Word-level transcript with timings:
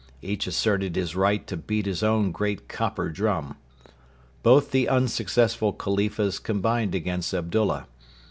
Each 0.23 0.47
asserted 0.47 0.95
his 0.95 1.15
right 1.15 1.45
to 1.45 1.55
beat 1.55 1.85
his 1.85 2.01
own 2.01 2.31
great 2.31 2.67
copper 2.67 3.07
drum. 3.09 3.55
Both 4.41 4.71
the 4.71 4.89
unsuccessful 4.89 5.73
Khalifas 5.73 6.39
combined 6.39 6.95
against 6.95 7.35
Abdullah. 7.35 7.85